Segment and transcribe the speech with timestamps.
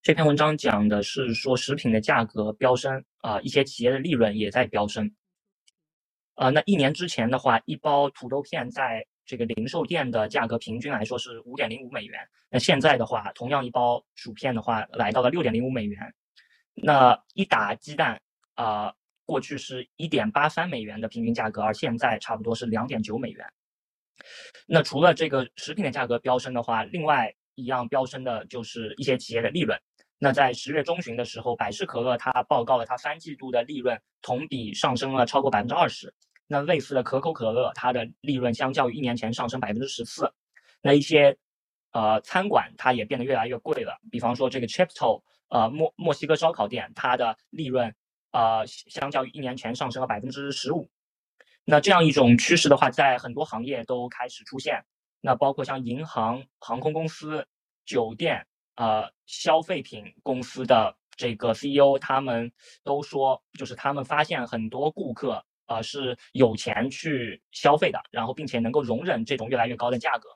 [0.00, 5.12] 这篇文章讲的是说食品的价格飙升啊，一些企业的利润也在飙升。
[6.34, 12.20] 啊，那一年之前的话，一包土豆片在这个零售店的价格平均来说是五点零五美元。
[12.48, 16.14] 那现在的话，同样一包薯片的话，来到了六点零五美元。
[16.74, 18.18] 那一打鸡蛋
[18.54, 18.94] 啊，
[19.26, 23.44] 过去是一点八三美元的平均价格，而现在差不多是两点九美元。
[24.66, 29.76] 那除了这个食品的价格飙升的话，另外一样飙升的就是一些企业的利润。
[30.18, 36.12] 那在十月中旬的时候，百事可乐它报告了它三季度的利润同比上升了超过百分之二十。
[36.46, 40.32] 那类似的可口可乐，它的利润相较于一年前上升百分之十四。
[40.80, 41.36] 那一些，
[41.92, 44.00] 呃，餐馆它也变得越来越贵了。
[44.10, 47.94] 比方说这个 Chipto，呃，墨墨西哥烧烤店，它的利润，
[48.32, 50.88] 呃，相较于一年前上升了百分之十五。
[51.64, 54.82] 那这样一种趋势的话，在很多行业都开始出现。
[55.20, 57.46] 那包括像银行、航空公司、
[57.84, 58.46] 酒店，
[58.78, 62.50] 呃，消费品公司的这个 CEO，他们
[62.82, 65.44] 都说，就是他们发现很多顾客。
[65.66, 70.30] 呃，是有钱去消费的，然后并且能够容忍这种越来越高的价格。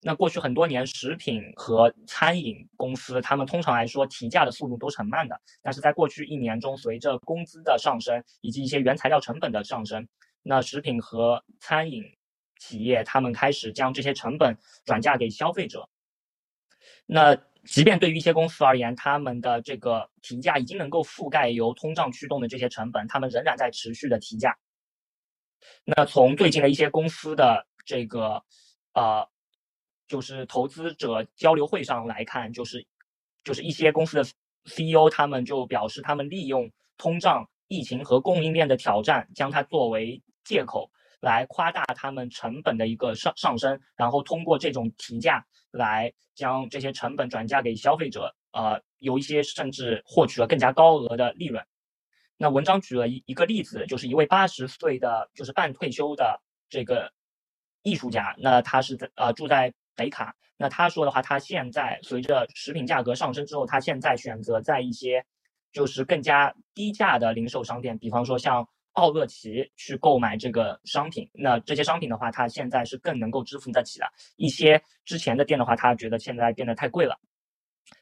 [0.00, 5.38] 那过去很多年，食品和餐饮公司他们通常来说提价的速度都是很慢的。
[5.60, 10.08] 但是在过去一年中，随着工资的上升以及一些原材料成本的上升，
[10.42, 12.02] 那食品和餐饮
[12.58, 15.90] 企业他们开始将这些成本转嫁给消费者。
[17.04, 24.56] 那即便对于一些公司而言，他们的这个提价已经能够覆盖由通胀驱动的这些成本，他们仍然在持续的提价。
[25.84, 28.42] 那从最近的一些公司的这个，
[28.94, 29.28] 呃，
[30.06, 32.86] 就是投资者交流会上来看，就是
[33.44, 34.22] 就是一些公司的
[34.64, 40.90] CEO 他们就表示，他们利用通胀、疫情和供应链的挑战，将它作为借口。
[41.20, 51.64] 来夸大他们成本的一个上上升，然后通过这种提价来将这些成本转嫁给消费者，呃，有一些甚至获取了更加高额的利润。
[52.36, 56.40] 那文章举了一一个例子，就是一位八十岁的就是半退休的
[56.70, 57.12] 这个
[57.82, 65.26] 艺术家，那他是在呃住在北卡，那他说的话，他现在随着食品价格上升之后，他现在选择在一些
[65.72, 68.68] 就是更加低价的零售商店，比方说像。
[68.98, 74.06] 奥乐奇去购买这个商品，那这些商品的话，他现在是更能够支付得起的。
[74.36, 77.16] 一些之前的店的话，他觉得现在变得太贵了。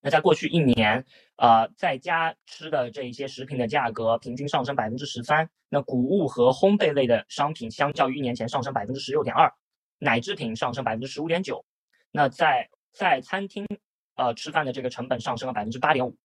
[0.00, 1.04] 那在过去一年，
[1.36, 5.50] 呃，在家吃的这一些食品的价格平均上升百分之十三。
[5.68, 9.52] 那谷物和烘焙类的商品相较于一年前上升百分之十六点二，
[9.98, 11.64] 奶制品上升百分之十五点九。
[12.12, 13.66] 那在在餐厅
[14.14, 16.16] 呃吃饭的这个成本上升了百分之八点五。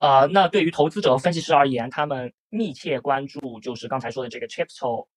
[0.00, 5.08] 呃，那对于投资者和分析师而言，他们密切关注就是刚才说的这个 Chipto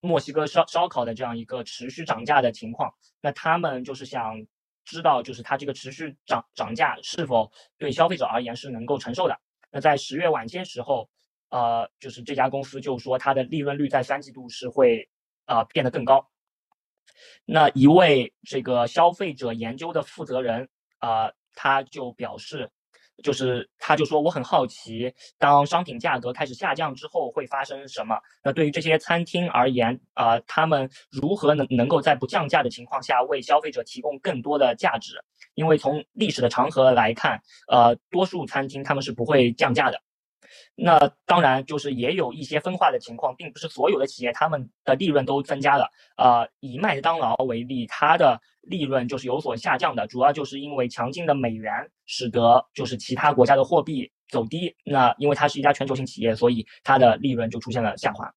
[0.00, 2.94] 墨西哥烧烧烤的这样一个持续涨价的情况。
[3.20, 4.46] 那他们就是想
[4.84, 9.36] 知道，就是它这个持续涨涨价是否对消费者而言是能够承受的。
[9.72, 11.10] 那在十月晚些时候，
[11.48, 15.08] 呃，就是这家公司就说它的利润率在三季度是会
[15.46, 16.30] 呃变得更高。
[17.44, 20.68] 那一位这个消费者研究的负责人
[20.98, 22.70] 啊，他就表示。
[23.22, 28.18] 就是，他就说我很好奇，当商品价格开始下降之后会发生什么？
[28.44, 35.14] 那对于这些餐厅而言，呃，他们如何能能够在不降价的情况下为消费者提供更多的价值？
[35.54, 40.00] 因为从历史的长河来看，呃，多数餐厅他们是不会降价的。
[40.78, 45.88] 那当然，就是也有一些分化的情况，并不是所有的企业他们的利润都增加了。
[46.18, 51.72] 呃，以麦当劳为例，它的利润就是有所下降的，主要就是因为强劲的美元
[52.04, 54.76] 使得就是其他国家的货币走低。
[54.84, 58.30] 那因为它是一家全球性企业，所以它的利润就出现了下滑。